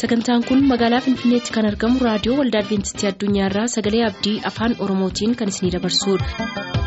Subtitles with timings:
[0.00, 5.48] sagantaan kun magaalaa finfinneetti kan argamu raadiyoo waldaa adventistii addunyaarraa sagalee abdii afaan oromootiin kan
[5.54, 6.77] isinidabarsudha.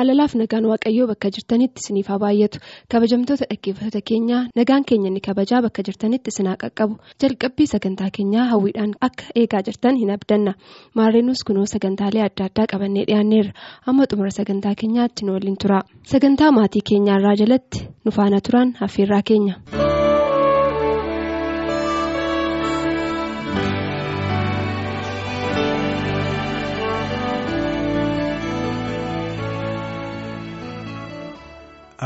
[0.00, 2.58] Jaalalaaf nagaan waaqayyoo bakka jirtanitti isiniif haa baay'atu
[2.92, 6.94] kabajamtoota dhaggeeffattoota keenyaa nagaan keenya inni kabajaa bakka jirtanitti isin haa qaqqabu.
[7.22, 10.54] Jalqabbii sagantaa keenyaa hawwiidhaan akka eegaa jirtan hin abdanna.
[10.94, 13.52] Maarreenus kunoo sagantaalee adda addaa qabannee dhiyaanneerra.
[13.86, 15.80] Amma xumura sagantaa keenyaatti nu waliin tura.
[16.14, 19.54] Sagantaa maatii keenyaarraa jalatti nu faana turan affeerraa keenya.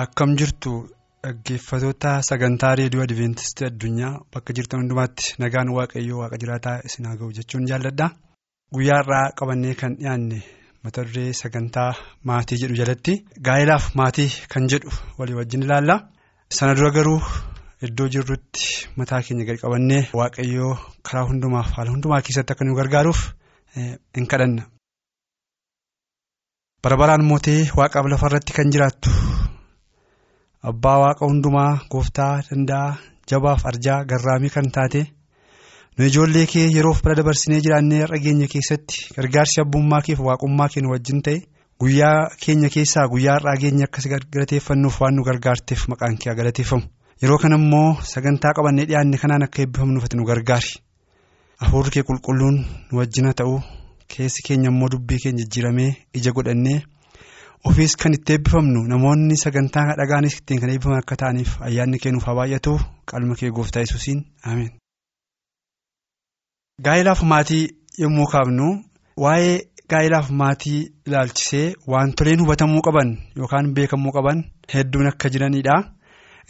[0.03, 0.73] Akkam jirtu
[1.25, 7.31] dhaggeeffatoota sagantaa reediyoo Adiveentistii addunyaa bakka jirtan hundumaatti nagaan waaqayyoo waaqa jiraataa isin haa ga'u
[7.39, 8.09] jechuun jaalladha.
[8.75, 10.41] Guyyaa irraa qabannee kan dhiyaanne
[10.85, 11.91] mata duree sagantaa
[12.31, 13.15] maatii jedhu jalatti
[13.49, 15.97] gaa'ilaaf maatii kan jedhu walii wajjin ilaalla.
[16.59, 17.21] Sana dura garuu
[17.89, 20.73] iddoo jirrutti mataa keenya gadi qabannee waaqayyoo
[21.09, 23.23] karaa hundumaaf haala hundumaa keessatti akka nu gargaaruuf
[23.77, 24.63] hin kadhanna.
[26.83, 29.11] Barabaraan mootee waaqaaf lafarratti kan jiraattu.
[30.71, 32.97] Abbaa waaqa hundumaa gooftaa danda'a
[33.31, 35.03] jabaaf arjaa garraamii kan taate
[35.99, 40.93] nu ijoollee kee yeroof bira dabarsinee jiraannee har'a keenya keessatti gargaarsi abbummaa keef waaqummaa keenya
[40.95, 41.37] wajjin ta'e
[41.85, 46.85] guyyaa keenya keessaa guyyaa har'aa keenya akkas galateeffannuuf waan nu gargaarteef maqaan kee galateeffamu
[47.23, 50.73] yeroo kana immoo sagantaa qabannee dhiyaanne kanaan akka eebbifamnuuf nu gargaari
[51.61, 52.57] hafuurri kee qulqulluun
[52.91, 53.61] nu wajjina ta'u
[54.17, 56.81] keessi keenya immoo dubbii keenya jijjiiramee ija godhannee.
[57.69, 62.37] Ofiis kan itti eebbifamnu namoonni sagantaa dhagaanis ittiin kan eebbifaman akka ta'aniif ayyaanni kennuuf haa
[62.41, 62.73] baay'atu
[63.11, 64.73] qalma kee gooftaa yesuusiin ameen.
[66.87, 67.65] Gaa'ilaaf maatii
[68.03, 68.67] yommuu kaafnu
[69.25, 69.57] waa'ee
[69.93, 74.39] gaa'ilaaf maatii ilaalchisee wantoleen hubatamuu qaban yookaan beekamuu qaban
[74.75, 75.77] hedduun akka jiranidha.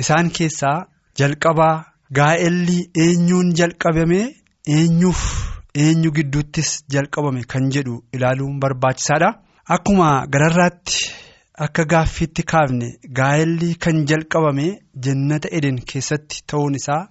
[0.03, 0.77] Isaan keessaa
[1.19, 1.75] jalqabaa
[2.19, 4.21] gaa'elli eenyuun jalqabame
[4.77, 5.21] eenyuuf
[5.85, 9.31] eenyu gidduuttis jalqabame kan jedhu ilaaluun barbaachisaadha.
[9.69, 11.11] Akkuma gararraatti
[11.65, 12.89] akka gaaffiitti kaafne
[13.19, 14.67] gaa'elli kan jalqabame
[15.07, 17.09] jannata eden keessatti ta'uun isaa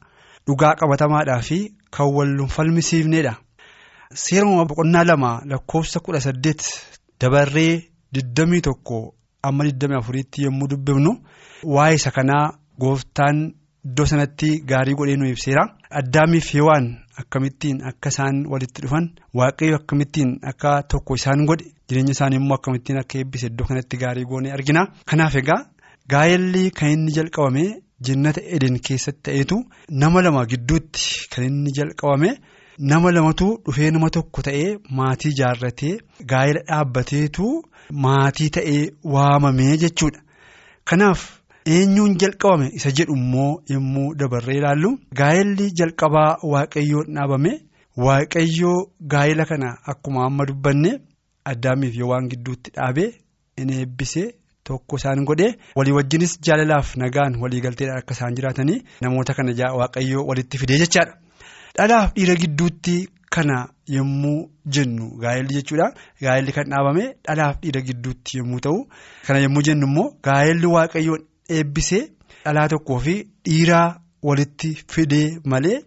[0.47, 1.58] dhugaa qabatamaadhaa fi
[1.96, 3.34] kan wal falmisiifnedha.
[4.14, 6.62] Seeruma boqonnaa lama lakkoofsa kudha saddeet
[7.22, 7.81] dabarree
[8.14, 11.12] digdamii tokko amma digdamii afuriitti yommuu dubbifnu
[11.75, 13.38] waa'ee isa kanaa gooftaan
[13.85, 15.66] iddoo sanatti gaarii godhee nu ibseera.
[15.90, 16.85] Addaamiif Hewaan
[17.22, 19.06] akkamittiin akka isaan walitti dhufan
[19.40, 24.25] waaqayyo akkamittiin akka tokko isaan godhe jireenya isaanii immoo akkamittiin akka eebbise iddoo kanatti gaarii
[24.31, 24.81] goonee argina.
[25.12, 25.59] Kanaaf egaa
[26.13, 27.66] gaa'elli kan inni jalqabame
[28.07, 29.57] jannata eden keessatti ta'eetu
[30.03, 32.31] nama lama gidduutti kan inni jalqabame
[32.91, 34.69] nama lamatu dhufee nama tokko ta'ee
[35.00, 35.94] maatii ijaarratee
[36.34, 37.46] gaa'ela dhaabbateetu
[38.07, 38.81] maatii ta'ee
[39.16, 40.19] waamamee jechuudha.
[40.90, 41.22] Kanaaf.
[41.66, 47.53] Eenyuun jalqabame isa jedhu immoo yommuu dabarree ilaallu gaa'elli jalqabaa waaqayyoon dhaabame
[48.06, 48.78] waaqayyoo
[49.13, 50.91] gaa'ela kana akkuma amma dubbanne
[51.52, 53.09] addaamiif yoo waan gidduutti dhaabee
[53.62, 54.28] inni eebbisee
[54.69, 60.57] tokko isaan godhee walii wajjinis jaalalaaf nagaan waliigalteedhaan akka isaan jiraatanii namoota kana waaqayyoo walitti
[60.62, 61.13] fidee jechaadha.
[61.78, 62.96] dhalaaf dhiira gidduutti
[63.35, 63.57] kana
[63.97, 64.40] yommuu
[64.75, 65.88] jennu gaa'elli jechuudha
[66.25, 68.79] gaa'elli kan dhaabame dhalaaf dhiira gidduutti yommuu ta'u
[69.28, 71.23] kana yommuu jennu immoo gaa'elli waaqayyoon.
[71.49, 72.01] Eebbisee
[72.45, 73.15] dhalaa tokkoo fi
[73.49, 73.85] dhiiraa
[74.29, 75.77] walitti fidee malee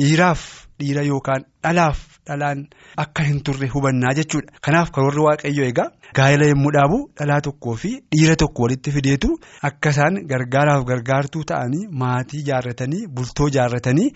[0.00, 0.44] dhiiraaf
[0.82, 1.98] dhiira yookaan dhalaaf
[2.28, 2.60] dhalaan
[3.04, 4.52] akka hin turre hubannaa jechuudha.
[4.66, 5.88] Kanaaf karoorri waaqayyoo egaa
[6.18, 9.30] gaa'ela yommuu dhaabu dhalaa tokkoo fi dhiira tokko walitti fideetu
[9.68, 14.08] akka isaan gargaaraaf gargaartuu ta'anii maatii ijaarratanii bultoo ijaarratanii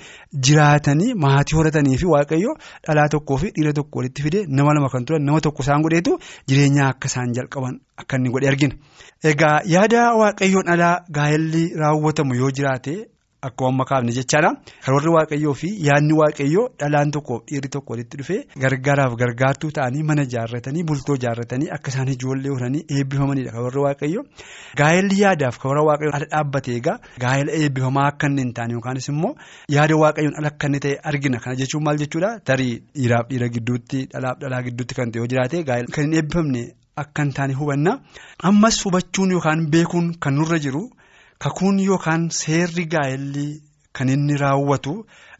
[0.49, 2.55] jiraatanii maatii horatanii fi waaqayyoo
[2.89, 6.19] dhalaa tokkoo fi dhiira tokko walitti fidee nama lama kan turan nama tokko isaan godheetu
[6.49, 8.75] jireenya akka isaan jalqaban akka inni godhe argina.
[9.33, 12.95] Egaa yaada waaqayyoon alaa gaa'elli raawwatamu yoo jiraate
[13.49, 14.51] akkuma amma kaafne jechaadha.
[14.85, 20.23] Karoorri waaqayyoo fi yaadni waaqayyoo dhalaan tokkoof dhiirri tokko walitti dhufee gargaaraaf gargaartuu ta'anii mana
[20.29, 24.25] ijaarratanii bultoo ijaarratanii akka isaan ijoollee horanii eebbifamanidha karoorri waaqayyoo.
[24.81, 29.35] Gaa'elli yaadaaf karoora waaqayyoon ala dhaabbate egaa gaa'ela eebbifamaa akka inni hin taane yookaanis immoo
[29.77, 31.39] yaada waaqayyoon ala akka inni ta'e argina.
[31.45, 35.63] Kana jechuun maal jechuudha tarii dhiiraaf dhiira gidduutti dhalaaf dhalaa gidduutti kan ta'e yoo jiraate
[35.71, 36.65] gaa'ela kan hin eebbifamne.
[37.01, 37.93] Akka hin taane hubanna
[38.51, 40.81] ammas hubachuun yookaan beekuun kan nurra jiru
[41.45, 43.47] kakuun yookaan seerri gaa'elli
[43.93, 44.93] kan inni raawwatu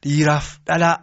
[0.05, 0.97] dhiiraaf dhalaa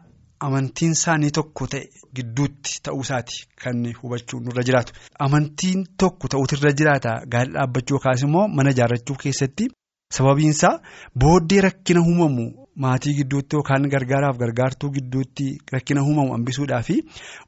[0.47, 1.83] amantiin isaanii tokko ta'e
[2.15, 4.93] gidduutti ta'uusaati kan hubachuun nurra jiraatu.
[5.25, 9.69] Amantiin tokko ta'uutu irra jiraata gaa'ela dhaabbachuu yookaas immoo mana ijaarrachuu keessatti
[10.17, 10.79] sababiinsaa
[11.23, 12.45] booddee rakkina uumamu
[12.85, 16.95] maatii gidduutti yookaan gargaaraaf gargaartuu gidduutti rakkina uumamu hambisuudhaa fi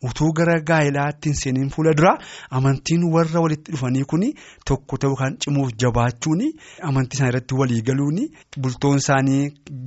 [0.10, 2.12] utuu gara gaa'ilaatti hin seeniin fuula dura
[2.60, 4.26] amantiin warra walitti dhufanii kun
[4.72, 6.44] tokko ta'uu kan cimuuf jabaachuun
[6.92, 8.20] amantii isaanii irratti walii galuun
[8.62, 9.42] bultoon isaanii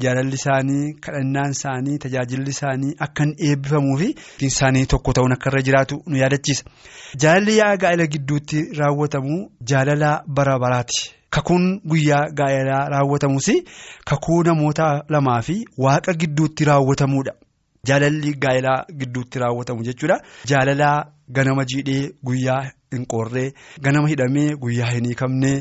[0.07, 4.15] jaalalli isaanii kadhannaan isaanii tajaajilli isaanii akka hin eebbifamuu fi
[4.51, 6.65] isaanii tokko ta'uun akka irra jiraatu nu yaadachiisa.
[7.23, 9.39] Jaalalli yaa gaa'ela gidduutti raawwatamu
[9.73, 11.01] jaalala bara baraati.
[11.31, 13.49] Kakuun guyyaa gaa'elaa raawwatamus
[14.11, 17.33] kakuu namoota lamaa fi waaqa gidduutti raawwatamuudha.
[17.89, 20.21] Jaalalli gaa'elaa gidduutti raawwatamu jechuudha.
[20.51, 20.97] Jaalalaa
[21.37, 22.63] ganama jiidhee guyyaa
[22.95, 23.53] hin qorree
[23.87, 25.57] ganama hidhamee guyyaa hin hiikamnee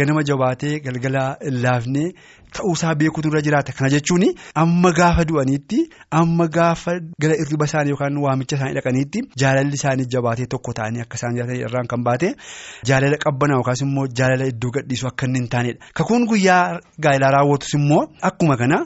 [0.00, 2.08] ganama jabaatee galgala hin laafnee
[2.56, 3.72] ta'uusaa beekuutu irra jiraata.
[3.72, 4.24] Kana jechuun
[4.62, 5.78] amma gaafa du'aniitti
[6.20, 6.92] amma gaafa
[7.22, 11.60] gara irriba isaanii yookaan waamicha isaanii dhaqaniitti jaalalli isaanii jabaatee tokko ta'anii akka isaan jiraatan
[11.66, 12.28] irraan kan baate
[12.90, 15.78] jaalala qabbanaa yookaas immoo jaalala iddoo gadhiisu akka inni hin taanedha.
[16.00, 18.78] Kakuun guyyaa gaa'elaa raawwatus immoo akkuma kana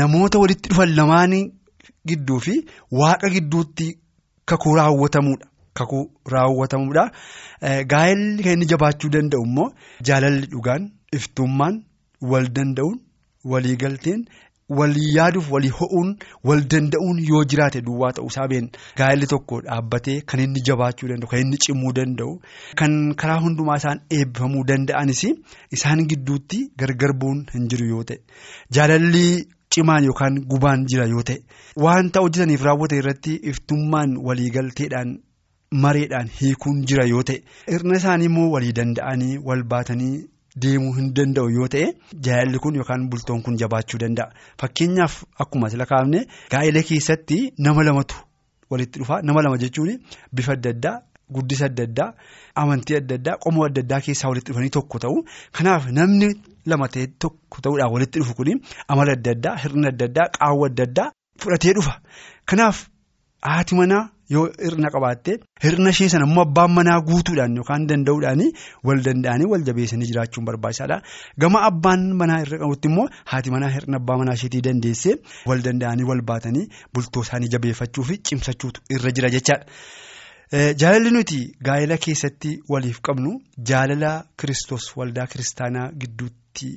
[0.00, 1.34] namoota walitti dhufan lamaan
[2.08, 2.54] gidduu fi
[3.00, 3.86] waaqa gidduutti
[4.44, 5.46] kakuu raawwatamuudha.
[5.78, 7.04] Kakuu raawwatamuudha.
[7.92, 9.68] Gaa'elli kan inni jabaachuu danda'u immoo
[10.08, 10.82] jaalalli dhugaan
[11.18, 11.74] iftummaan
[12.30, 12.96] wal danda'uun
[13.44, 14.24] walii galteen
[14.78, 16.08] walii yaaduuf walii ho'uun
[16.44, 18.78] wal danda'uun yoo jiraate duwwaa ta'uusaa beekna.
[18.98, 22.32] Gaa'elli tokko dhaabbatee kan inni jabaachuu danda'u kan inni cimuu danda'u
[22.80, 25.22] kan karaa hundumaa isaan eebbifamuu danda'anis
[25.78, 28.18] isaan gidduutti gargar bu'uun hin jiru yoo ta'e
[28.70, 29.28] jaalalli.
[29.74, 31.42] Cimaan yookaan gubaan jira yoo ta'e
[31.84, 35.10] wanta hojjetaniif raawwate irratti iftummaan waliigalteedhaan
[35.82, 37.42] mareedhaan hiikuun jira yoo ta'e
[37.72, 40.14] hirna isaanii immoo walii danda'anii wal baatanii
[40.62, 41.86] deemuu hin danda'u yoo ta'e
[42.26, 44.32] jaalalli kun yookaan bultoon kun jabaachuu danda'a.
[44.60, 45.14] Fakkeenyaaf
[45.44, 46.20] akkuma sila kaafne
[46.52, 48.16] gaa'ela keessatti nama lamatu
[48.70, 49.90] walitti dhufa nama lama jechuun
[50.32, 50.96] bifa adda addaa
[51.36, 52.10] guddisa adda addaa
[52.62, 55.16] amantii adda addaa qomoo adda addaa keessaa walitti dhufanii tokko ta'u
[55.56, 56.28] kanaaf namni.
[56.70, 58.48] lama ta'e tokko ta'uudhaan walitti dhufu kun
[58.92, 61.06] amala adda addaa hirna adda addaa qaawwa adda addaa
[61.42, 61.94] fudhatee dhufa
[62.50, 62.76] kanaaf
[63.50, 64.02] haati manaa
[64.34, 65.32] yoo hirna qabaatte
[65.64, 68.42] hirna ishee sana immoo abbaan manaa guutuudhaan yookaan danda'uudhaan
[68.90, 70.98] wal danda'anii wal jabeessanii jiraachuun barbaachisaadha
[71.44, 75.14] gama abbaan manaa irra qabutti immoo haati manaa hirna abbaa manaa isheetii dandeessee
[75.52, 79.66] wal danda'anii wal baatanii bultoo isaanii jabeeffachuu fi cimsachuutu irra jira jechaadha.
[80.80, 83.32] Jaalalli nuti gaa'ela keessatti waliif qabnu
[83.70, 86.68] jaalala kristos waldaa kiristaanaa gidduutti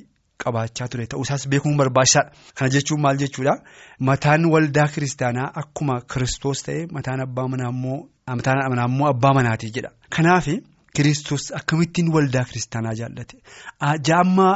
[0.44, 1.06] qabaachaa ture.
[1.06, 2.30] Ta'uusaas beekuun barbaachisaadha.
[2.56, 3.54] Kana jechuun maal jechuudha?
[4.08, 9.90] Mataan waldaa kiristaanaa akkuma kristos ta'e mataan abbaa manaa immoo abbaa manaatii jedha.
[10.16, 10.46] Kanaaf
[10.96, 13.36] kristos akkamittiin waldaa kiristaanaa jaallate?
[14.08, 14.54] Jaammaa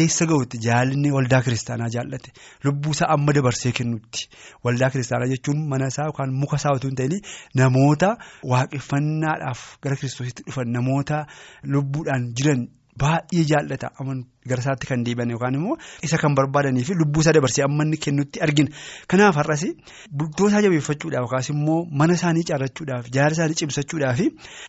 [0.00, 0.56] eessa ga'utti?
[0.66, 2.30] Jaalalli waldaa kiristaanaa jaallate?
[2.64, 4.28] Lubbuusaa amma dabarsee kennutti?
[4.64, 7.20] Waldaa kiristaanaa jechuun mana isaa yookaan muka isaa otoo hin ta'in
[7.60, 8.08] namoota
[8.52, 11.18] waaqeffannaadhaaf gara kiristoositti dhufan namoota
[11.74, 12.62] lubbuudhaan jiran
[13.02, 13.90] baay'ee jaallata
[14.50, 15.76] gara isaatti kan deebi'an yookaan immoo
[16.06, 18.70] isa kan barbaadanii fi lubbuusaa dabarsee amma inni kennutti argina
[19.12, 19.64] kanaaf har'as
[20.18, 24.20] bultoo isaa jabeeffachuudhaaf yookaas immoo mana isaanii caarrachuudhaaf jaalala isaanii cimsachuudhaaf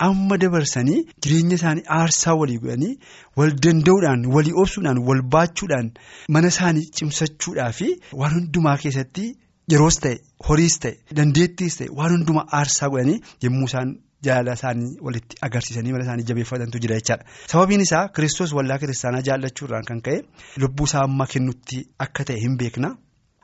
[0.09, 2.93] amma dabarsanii jireenya isaanii aarsaa walii godhanii
[3.41, 5.91] wal danda'uudhaan walii obsuudhaan wal baachuudhaan
[6.37, 7.81] mana isaanii cimsachuudhaaf
[8.23, 9.27] waan hundumaa keessatti
[9.71, 10.15] yeroos ta'e
[10.49, 13.89] horiis ta'e dandeettiis ta'e waan hundumaa aarsaa godhanii yommuu isaan.
[14.25, 17.25] Jaalala isaanii walitti agarsiisanii mana isaanii jabeeffatantu jira jechaadha.
[17.51, 20.21] Sababiin isaa Kiristoos waldaa kiristaanaa jaallachuudhaan kan ka'e
[20.63, 22.95] lubbuu isaa amma kennutti akka ta'e hin beekna.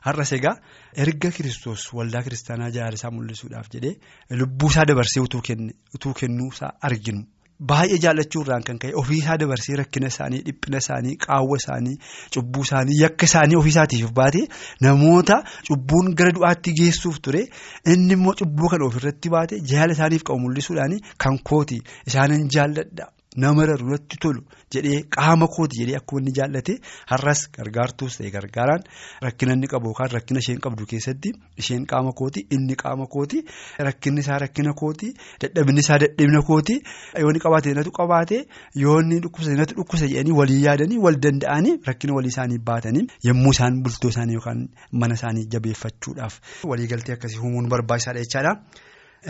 [0.06, 0.56] Har'as egaa
[1.04, 3.94] erga Kiristoos waldaa kiristaanaa jaalala isaa mul'isuudhaaf jedhee
[4.40, 7.22] lubbuu isaa dabarsee utuu kennuusaa arginu.
[7.62, 11.94] Baay'ee jaallachuurraan kan ka'e ofiisaa dabarsee rakkina isaanii dhiphina isaanii qaawwa isaanii
[12.36, 14.42] cubbuu isaanii yakka isaanii ofiisaatiif baate
[14.86, 15.36] namoota
[15.68, 17.44] cubbuun gara du'aatti geessuuf ture.
[17.94, 21.78] Inni immoo cubbuu kana ofirratti baate jaalala isaaniif qabu mul'isuudhaan kan kooti.
[22.10, 23.06] Isaanin jaalladha
[23.42, 24.42] nama irratti tolu
[24.74, 26.74] jedhee qaama kooti jedhee akkuma inni jaallate
[27.12, 28.82] har'as gargaartuus ta'e gargaaraan
[29.26, 33.42] rakkina inni qabu yookaan rakkina isheen qabdu keessatti isheen qaama kooti inni qaama kooti
[33.88, 35.12] rakkinni isaa rakkina kooti
[35.42, 36.76] dadhabinni isaa dadhabina kooti
[37.22, 38.38] yoo inni qabaate natu qabaate
[38.84, 43.52] yoo inni dhukkubsate natu dhukkubsa jedhanii walii yaadanii wal danda'anii rakkina walii isaanii baatanii yommuu
[43.58, 44.66] isaan bultoo isaanii yookaan
[45.04, 46.40] mana isaanii jabeeffachuudhaaf
[46.72, 48.52] waliigaltee akkasii uumuun barbaachisaadha jechaadha.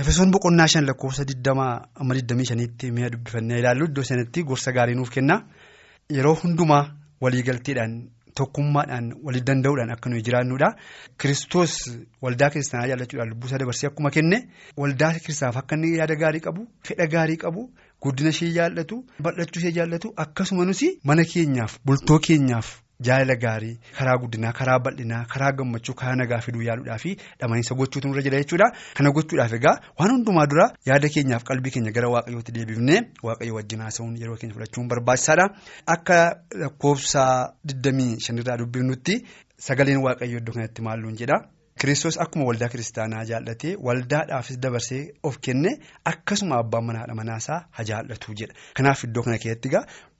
[0.01, 1.51] Efesoon boqonnaa shan lakkoofsa 20
[2.01, 5.37] amma 25tti mi'a dubbifannee ilaallu iddoo sanatti gorsa gaarii nuuf kenna
[6.17, 6.83] yeroo hundumaa
[7.23, 7.95] waliigalteedhaan
[8.41, 10.69] tokkummaadhaan walii danda'uudhaan akka nuyi jiraannudha.
[11.21, 11.75] Kiristoos
[12.23, 14.39] waldaa kiristaanaa jaallachuudhaan lubbuusaa dabarsee akkuma kenne
[14.77, 17.69] waldaa kiristaanaaf akka inni yaada gaarii qabu fedha gaarii qabu
[18.03, 22.81] guddina ishee jaallatu bal'achuu ishee jaallatu akkasumas mana keenyaaf bultoo keenyaaf.
[23.01, 28.09] Jaalala gaarii karaa guddinaa karaa bal'inaa karaa gammachuu karaa nagaa fiduu yaaluudhaa fi dhamaniinsa gochuutu
[28.09, 28.69] nurra jira jechuudha.
[28.95, 33.81] Kana gochuudhaaf egaa waan hundumaa dura yaada keenyaaf qalbii keenya gara waaqayyootti deebifnee waaqayyo wajjin
[33.87, 35.49] haasa'uun yeroo keenya fudhachuun barbaachisaadha.
[35.87, 36.21] Akka
[36.63, 37.25] lakkoofsa
[37.67, 39.19] 25 irraa dubbifnutti
[39.69, 41.39] sagaleen waaqayyoo iddoo kanatti maalluun jedha.
[41.81, 45.73] Kiristoos akkuma waldaa kiristaanaa jaallatee waldaadhaafis dabarsee of kenne
[46.11, 48.55] akkasuma abbaan manaadha manaasaa haa jaallatu jedha.
[48.77, 49.69] Kanaaf iddoo kana keessatti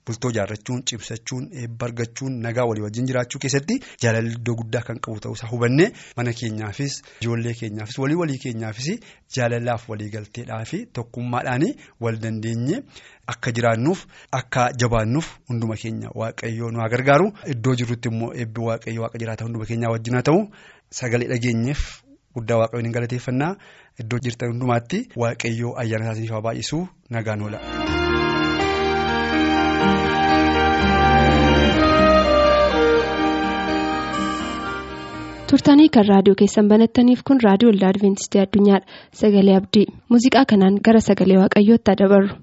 [0.07, 5.19] bultoo jaarrachuun cimsachuun eebba argachuun nagaa walii wajjin jiraachuu keessatti jaalalli iddoo guddaa kan qabu
[5.25, 8.89] ta'uusaa hubannee mana keenyaafis ijoollee keenyaafis walii walii keenyaafis
[9.37, 11.65] jaalalaaf waliigalteedhaa fi tokkummaadhaan
[12.01, 12.83] wal dandeenye
[13.33, 14.05] akka jiraannuuf
[14.41, 19.45] akka jabaannuuf hunduma keenya waaqayyoo nu haa gargaaru iddoo jirrutti immoo eebbi waaqayyoo waaqa jiraata
[19.49, 20.41] hunduma keenyaa wajjin haa ta'u.
[20.99, 21.81] Sagalee dhageenyeef
[22.35, 23.51] guddaa waaqayyoon hin galateeffannaa
[24.03, 27.59] iddoo jirtan hundumaatti waaqayyoo ayyaana isaaniif haa baay'isuu nagaan oola.
[35.51, 39.85] Turtanii kan raadiyoo keessan banattaniif kun raadiyoo waldaa adventistii addunyaadha sagalee abdii.
[40.15, 42.33] Muuziqaa kanaan gara sagalee waaqayyootti haa dabarru.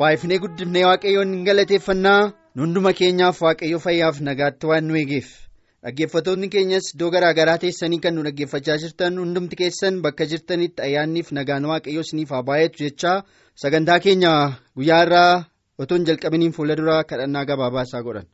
[0.00, 2.20] baay'ifnee guddifnee waaqayyoon hin galateeffannaa.
[2.62, 5.28] Hunduma keenyaaf waaqayyo fayyaaf nagaatti waan nu eegeef
[5.84, 11.32] dhaggeeffatoonni keenyas iddoo garaa garaa teessanii kan nu dhaggeeffachaa jirtan hundumti keessan bakka jirtanitti ayyaanniif
[11.38, 13.16] nagaan waaqayyo isiniif haa baay'atu jechaa
[13.64, 14.32] sagantaa keenya
[14.76, 15.34] guyyaa irraa
[15.84, 18.26] otoo hin jalqabiniin fuula duraa kadhannaa gabaabaa isaa godhan.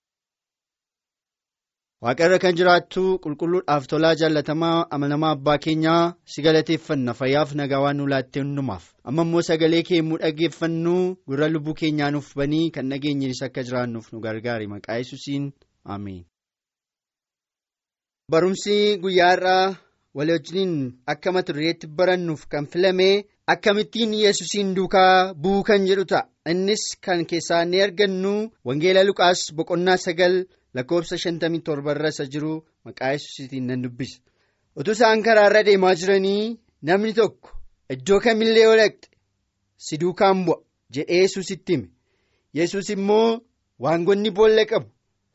[2.04, 6.04] waaqarra kan jiraattu qulqulluudhaaf tolaa jaallatamaa amanamaa abbaa keenyaa
[6.34, 10.96] si galateeffanna fayyaaf nagaa waan nu laattee hundumaaf amma immoo sagalee kee yommuu dhaggeeffannu
[11.28, 15.52] gurra lubbuu keenyaa nuuf banii kan nageenyinis akka jiraannuuf nu gargaari maqaa yesuusiin
[15.96, 16.24] ameen.
[18.30, 19.76] Barumsi guyyaa irraa
[20.16, 20.74] walii wajjiniin
[21.12, 23.08] akka mata dureetti barannuuf kan filame
[23.52, 26.28] akkamittiin yesuusiin duukaa bu'uu kan jedhu ta'a.
[26.50, 28.32] Innis kan keessaa ni argannu
[28.66, 30.34] wangeela luqaas boqonnaa sagal.
[30.76, 32.52] lakkoofsa shantamii torba irra isa jiru
[32.84, 34.18] maqaa yesuusiitiin nan dubbisa.
[34.78, 36.42] Utuu isaan karaarra deemaa jiranii
[36.86, 37.48] namni tokko
[37.94, 39.08] iddoo kamillee yoo dhaqxe
[39.86, 40.58] si duukaan bu'a
[40.94, 41.88] jedhee yesuusitti hime.
[42.58, 43.40] Yesus immoo
[43.82, 44.88] waangonni boolla qabu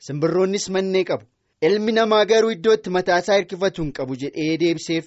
[0.05, 1.25] simbirroonnis mannee qabu
[1.62, 5.05] ilmi namaa garuu iddootti mataasaa hirkifatu hin qabu jedhee deebiseef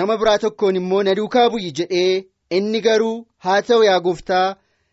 [0.00, 2.24] nama biraa tokkoon immoo na duukaa bu'i jedhee
[2.58, 4.46] inni garuu haa ta'u yaa gooftaa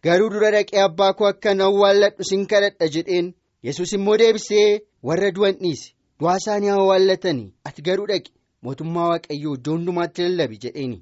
[0.07, 3.33] garuu dura dhaqee abbaa koo akkan awwaalladhu sin kadhadha jedheen.
[3.67, 4.81] yesus immoo deebisee
[5.11, 8.31] warra du'an dhiise du'aa isaanii awwaallatanii ati garuu dhaqi
[8.67, 11.01] mootummaa waaqayyoo iddoo hundumaatti lallabi jedheeni.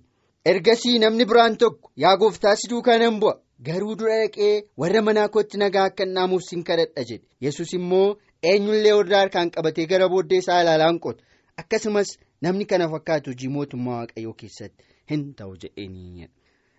[0.51, 3.35] Ergasii namni biraan tokko yaa gooftaa si duukaa nan bu'a
[3.67, 4.53] garuu dura dhaqee
[4.83, 7.25] warra manaa kootti nagaa akka dhaamuuf sin kadhadha jedhe.
[7.41, 11.23] Yesus immoo eenyullee warra harkaan qabatee gara booddee isaa ilaalaan qota
[11.63, 12.09] akkasumas
[12.41, 16.27] namni kana fakkaatu hojii mootummaa waaqayyoo keessatti hin ta'u jedheeni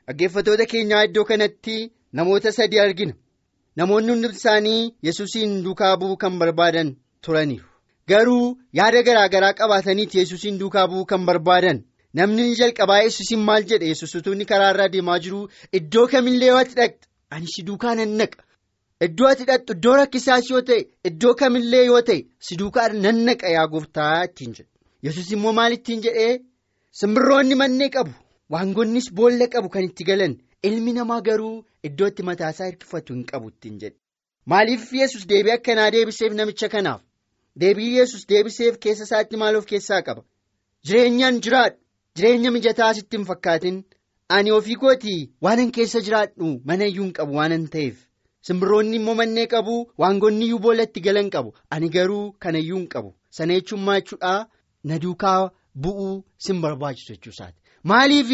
[0.07, 1.77] dhaggeeffatoota keenyaa iddoo kanatti
[2.13, 3.15] namoota sadii argina.
[3.77, 6.89] namoonni hundi isaanii yesuusiin duukaa bu'uu kan barbaadan
[7.27, 7.67] turaniiru.
[8.09, 8.47] Garuu
[8.79, 11.79] yaada garaa garaa qabaataniiti yesuusiin duukaa bu'uu kan barbaadan.
[12.15, 13.87] Namni jalqabaa yesuusiin maal jedhe?
[13.93, 15.41] Yesus utuu inni karaa irraa deemaa jiru
[15.81, 17.07] iddoo kamillee yoo ati dhaqxe?
[17.31, 18.43] Ani si duukaa nan naqa
[19.07, 23.49] iddoo ati dhaqxu iddoo rakkisaas yoo ta'e iddoo kamillee yoo ta'e si duukaa nan naqa
[23.57, 24.71] yaa gooftaa ittiin jedhe.
[25.07, 26.33] Yesus immoo maal ittiin jedhee?
[27.01, 28.13] Simbirroonni mannee qabu
[28.55, 30.35] waangonnis boolla qabu kan itti galan.
[30.69, 31.57] ilmi namaa garuu
[31.89, 33.97] iddootti mataasaa hirkifatu hin qabu ittiin jedhe.
[34.51, 37.01] Maaliif yesus deebii akkanaa deebiseef namicha kanaaf?
[37.61, 40.23] Deebii yesus deebiseef keessa isaatti maal of keessaa qaba?
[40.87, 41.79] Jireenyaan jiraadhu.
[42.17, 43.79] Jireenya mijataa sitti hin fakkaatin.
[44.37, 47.97] Ani ofii kootii waanan keessa jiraadhu mana iyyuu hin qabu waanan ta'eef
[48.49, 51.55] simbirroonni immoo mannee qabu waangonni iyyuu boollatti galan qabu.
[51.71, 53.15] Ani garuu kana iyyuu hin qabu.
[53.31, 54.47] Sana jechuun maachuudhaa
[54.85, 55.51] na duukaa
[55.87, 56.15] bu'uu
[56.47, 57.59] sin barbaachisu jechuusaati
[57.93, 58.31] maaliif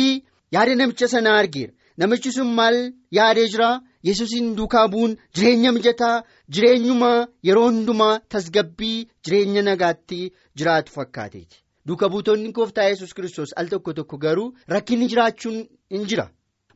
[0.53, 1.73] yaada namicha sanaa argeera.
[2.03, 2.77] namichi sun maal
[3.17, 3.67] yaadee jira?
[4.09, 6.23] Yesuusiin duukaa bu'uun jireenya mijataa
[6.55, 7.11] jireenyuma
[7.49, 10.19] yeroo hundumaa tasgabbii jireenya nagaatti
[10.59, 11.57] jiraatu fakkaateeti.
[11.87, 15.57] Duuka buutonni gooftaa yesus kiristoos al tokko tokko garuu rakkinni jiraachuun
[15.95, 16.27] hin jira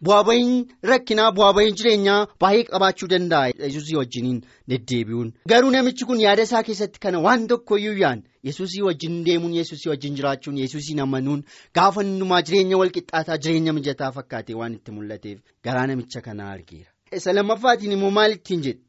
[0.04, 3.52] bu'aa bahiin rakkinaa bu'aa bahiin jireenyaa baay'ee qabaachuu danda'a.
[3.64, 4.40] Yesuusii wajjiniin
[4.70, 5.32] deddeebi'uun.
[5.48, 10.14] Garuu namichi kun yaada isaa keessatti kana waan tokkoyyuu yaan yesuusii wajjin deemuun yesuusii wajjin
[10.16, 16.20] jiraachuun yesuusiin amanuun gaafa hundumaa jireenya walqixxaataa jireenya mijataa fakkaatee waan itti mul'ateef garaa namicha
[16.20, 16.90] kanaa argeera.
[17.16, 18.80] isa lammaffaatiin immoo maal ittiin jedhe?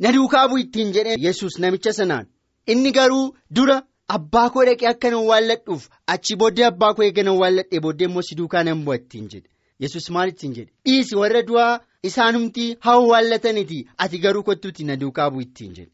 [0.00, 2.26] Na duukaa bu'u ittiin jedhe yesus namicha sanaan.
[2.66, 3.82] Inni garuu dura
[4.16, 8.22] abbaa koo dhaqee akka nan awwaalladhuuf achi booddee abbaa koo eega nan awwaalladhee booddee immoo
[8.28, 9.48] si duukaa nan bu'a ittiin jedhe
[9.80, 10.72] yesus maal ittiin jedhe.
[10.86, 15.92] Dhiisi warra du'aa isaanumti haa awwaallataniiti ati garuu kottuuti na duukaa bu'u ittiin jedhe.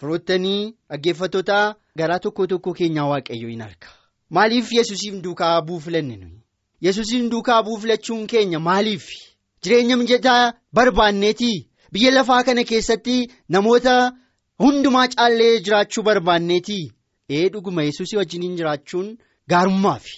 [0.00, 3.88] Firoottanii dhaggeeffattoota garaa tokko tokko keenyaa waaqayyo hin arga.
[4.30, 6.42] Maaliif yesusiin duukaa bu'uu filanne nuyi?
[6.86, 9.06] Yesusiin duukaa bu'uu filachuun keenya maaliif.
[9.64, 11.56] jireenya mijataa barbaanneetii
[11.92, 13.14] biyya lafaa kana keessatti
[13.54, 13.94] namoota
[14.62, 16.84] hundumaa caallee jiraachuu barbaanneetii
[17.36, 19.08] ee dhuguma yesuusii wajjiniin jiraachuun
[19.52, 20.14] gaarummaafi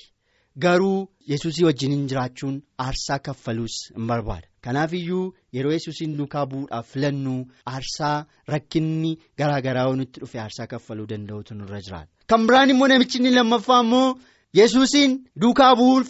[0.64, 4.46] garuu yesuusii wajjin jiraachuun aarsaa kaffaluus hin barbaada.
[4.64, 7.34] Kanaaf iyyuu yeroo yesuusiin duukaa bu'uudhaaf filannu
[7.72, 8.16] aarsaa
[8.54, 12.10] rakkinni garaa garaa nutti dhufe aarsaa kaffaluu danda'utu nurra jiraata.
[12.26, 14.18] Kan biraan immoo namichi inni lammaffaa immoo
[14.60, 16.08] yesuusiin duukaa bu'uuf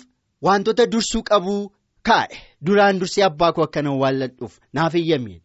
[0.48, 1.56] wantoota dursuu qabu
[2.08, 5.40] kaa'e duraan dursee abbaa koo akkana waalladhuuf naaf eeyyameen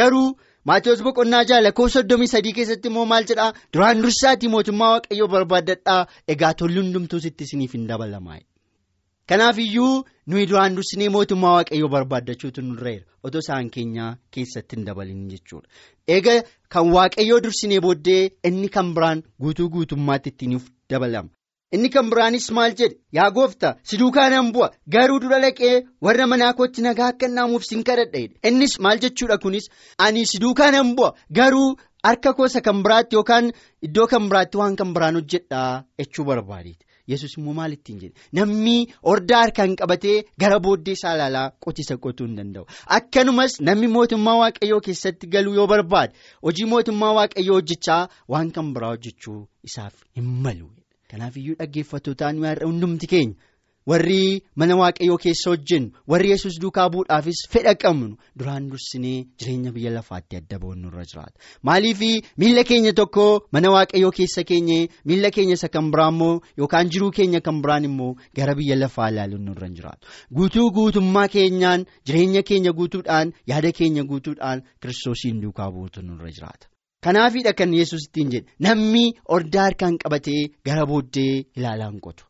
[0.00, 0.28] garuu.
[0.68, 6.00] Maatiyoos boqonnaa ja'a lakkoofsa soddomii sadii keessatti immoo maal jedhaa duraan dursaatii mootummaa waaqayyoo barbaadadhaa
[6.34, 8.38] egaa tolli hundumtuu sitti isiniif hin dabalamaa.
[9.28, 14.84] Kanaaf iyyuu nuyi duraan dursinee mootummaa waaqayyoo barbaaddachuutu nurra jira otoo isaan keenyaa keessatti hin
[14.88, 15.66] dabalin jechuudha.
[16.16, 16.42] Egaa
[16.74, 20.60] kan waaqayyoo dursinee booddee inni kan biraan guutuu guutummaatti ittiin
[20.94, 21.30] dabalama.
[21.74, 22.96] Inni kan biraanis maal jedhe?
[23.18, 24.70] Yaa gooftaa si duukaa nan bu'a.
[24.96, 25.74] Garuu dura dhaqee
[26.08, 29.66] warra manaa kootti nagaa akka naamuuf sin kadhadha innis maal jechuudha kunis?
[29.98, 31.10] Ani si duukaa nan bu'a.
[31.40, 31.68] Garuu
[32.04, 33.50] harka koosa kan biraatti yookaan
[33.82, 38.14] iddoo kan biraatti waan kan biraan hojjedhaa jechuu barbaadeeti yesus immoo maal ittiin jedhe.
[38.32, 38.76] Namni
[39.08, 42.66] hordaa harkaan qabatee gara booddee isaa ilaalaa qotisa qotuu hin danda'u.
[42.98, 46.12] Akkanumas namni mootummaa waaqayyoo keessatti galuu yoo barbaade
[46.48, 48.00] hojii mootummaa waaqayyoo hojjechaa
[48.34, 49.38] waan kan biraa hojjechuu
[49.70, 50.70] isaaf hin malu.
[51.10, 53.34] Kanaaf iyyuu dhaggeeffattootaan hundumti keenya
[53.90, 59.90] warri mana waaqayyoo keessa hojjennu warri yesus duukaa bu'uudhaafis fedha qabnu duraan dursinee jireenya biyya
[59.96, 61.38] lafaatti adda ba'uun nurra jiraata.
[61.62, 62.00] Maaliif
[62.42, 67.10] miila keenya tokko mana waaqayyoo keessa keenye miila keenya isa kan biraa immoo yookaan jiruu
[67.18, 70.06] keenya kan biraan immoo gara biyya lafaa ilaaluun nurra jiraatu.
[70.36, 76.66] Guutuu guutummaa keenyaan jireenya keenya guutuudhaan yaada keenya guutuudhaan kiristoosiin duukaa bu'uutu nurra jiraata.
[77.04, 82.24] Kanaafidha kan yesus ittiin jedhe namni hordaa harkaan qabatee gara booddee ilaalaan qotu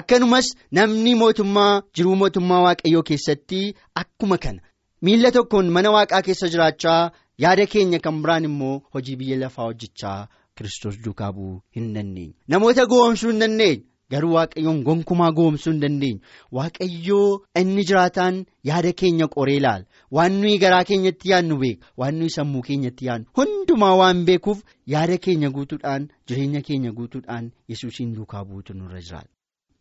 [0.00, 4.60] akkanumas namni mootummaa jiruu mootummaa waaqayyoo keessatti akkuma kana.
[5.02, 10.28] Miila tokkoon mana waaqaa keessa jiraachaa yaada keenya kan biraan immoo hojii biyya lafaa hojjechaa
[10.56, 12.34] kiristoos duukaa bu'uu hin dandeenye.
[12.48, 13.82] Namoota goomsuu hin dandeenye.
[14.10, 16.20] Garuu waaqayyoon gonkumaa goomsuu hin dandeenyu
[16.58, 19.84] waaqayyoo inni jiraataan yaada keenya qoree ilaala.
[20.10, 21.86] Waan nuyi garaa keenyatti yaadnu beeka.
[21.96, 23.26] Waan nuyi sammuu keenyatti yaadnu.
[23.36, 29.30] Hundumaa waan beekuuf yaada keenya guutuudhaan jireenya keenya guutuudhaan yesuusiin duukaa buutu nurra jiraata.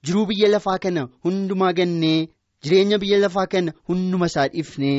[0.05, 2.27] Jiruu biyya lafaa kana hundumaa gannee
[2.63, 4.97] jireenya biyya lafaa kana hunduma isaa dhiifnee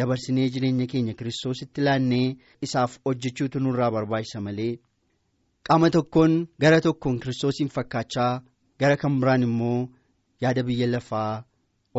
[0.00, 2.36] dabarsinee jireenya keenya kiristoositti laannee
[2.68, 4.72] isaaf hojjechuutu nurraa barbaachisa malee
[5.68, 8.32] qaama tokkoon gara tokkoon kiristoosiin fakkaachaa.
[8.80, 9.88] gara kan biraan immoo
[10.42, 11.44] yaada biyya lafaa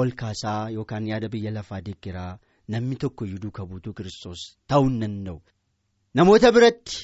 [0.01, 2.37] ol kaasaa yookaan yaada biyya lafaa deeggaraa
[2.73, 5.39] namni tokko iyyuu duuka buutuu kiristoos ta'uu hin danda'u.
[6.15, 6.97] Namoota biratti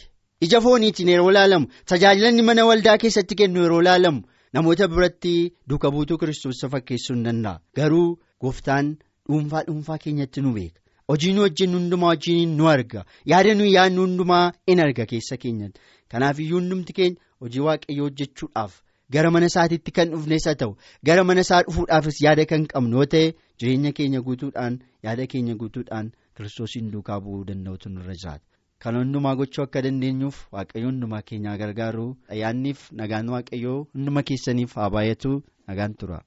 [0.48, 4.22] ija fooniitiin yeroo ilaalamu tajaajilanni mana waldaa keessatti kennu yeroo ilaalamu
[4.56, 5.34] namoota biratti
[5.70, 7.60] duuka buutuu kiristoos fakkeessuu hin danda'a.
[7.76, 8.08] Garuu
[8.42, 8.96] gooftaan
[9.30, 10.80] dhuunfaa dhuunfaa keenyatti nu beeka.
[11.10, 13.06] Hojii nu hojjennu hundumaa hojiin nu arga.
[13.32, 15.80] Yaada nuyi yaadnu hundumaa in arga keessa keenyatti.
[16.12, 18.74] Kanaaf iyyuu hundumti keenya hojii waaqayyoo hojjechuudhaaf.
[19.14, 20.72] Gara mana isaatiitti kan dhufnes haa ta'u
[21.06, 23.28] gara mana isaa dhufuudhaafis yaada kan qabnu yoo ta'e
[23.60, 28.46] jireenya keenya guutuudhaan yaada keenya guutuudhaan kiristoosiin duukaa bu'uu danda'utu nurra jiraata.
[28.84, 34.90] Kan hundumaa gochuu akka dandeenyuuf waaqayyo hundumaa keenyaa gargaaru ayyaanniif nagaan waaqayyoo hunduma keessaniif haa
[34.98, 35.32] baay'atu
[35.72, 36.20] nagaan tura.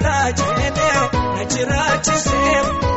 [0.00, 2.91] Kana booddee irra faamuu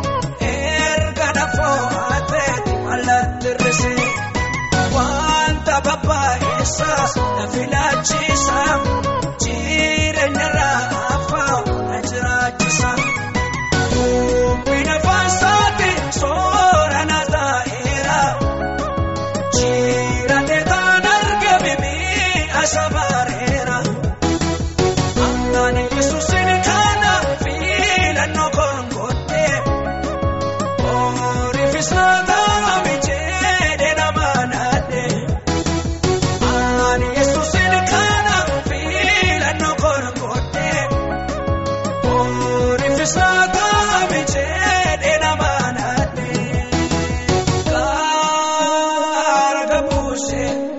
[50.15, 50.74] meeqa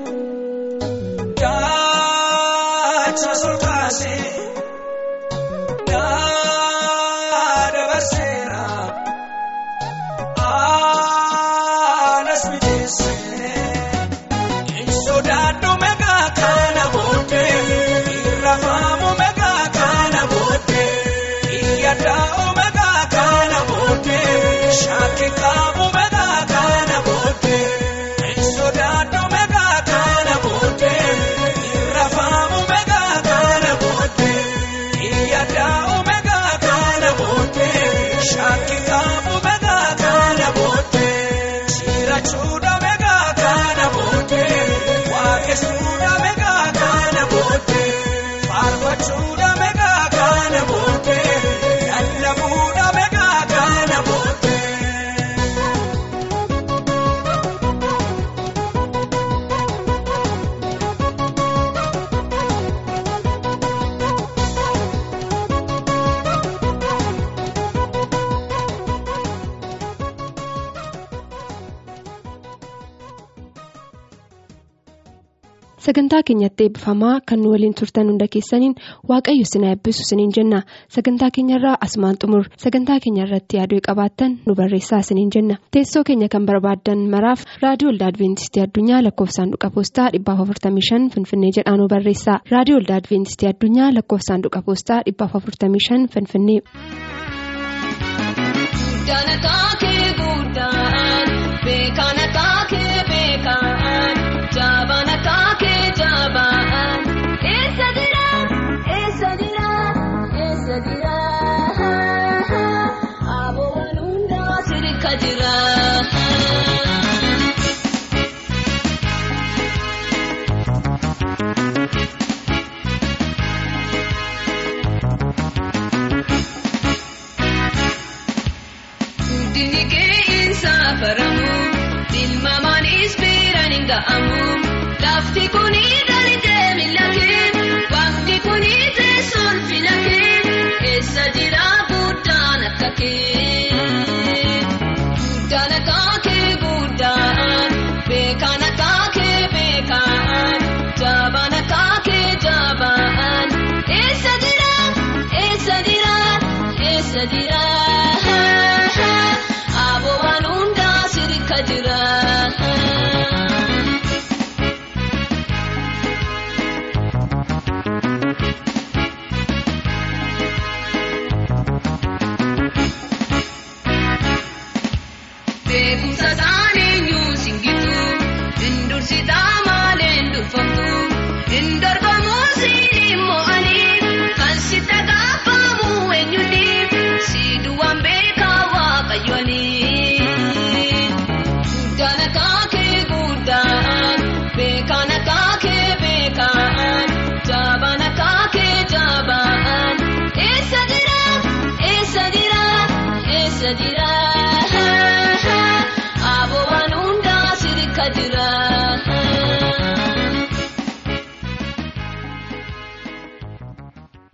[75.87, 78.75] sagantaa keenyatti eebbifamaa kan nu waliin turtan hunda keessaniin
[79.11, 80.61] waaqayyo sinaa eebbisu siniin jenna.
[80.97, 82.45] Sagantaa keenyarraa asumaan xumur.
[82.65, 85.57] Sagantaa keenya irratti yaaduu qabaattan nu barreessaa siniin jenna.
[85.73, 91.89] Teessoo keenya kan barbaaddan maraaf raadiyoo waldaa adventistii addunyaa lakkoofsaanduqa poostaa 455 finfinnee jedhaa nu
[91.95, 96.61] barreessaa raadiyoo waldaa adventistii addunyaa lakkoofsaanduqa poostaa 455 finfinnee.